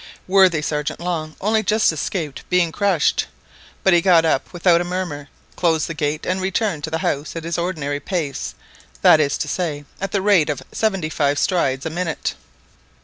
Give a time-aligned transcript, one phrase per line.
[0.27, 3.27] Worthy Sergeant Long only just escaped being crushed,
[3.83, 7.35] but he got up without a murmur, closed the gate, and returned to the house
[7.35, 8.55] at his ordinary pace,
[9.03, 12.33] that is to say, at the rate of seventy five strides a minute.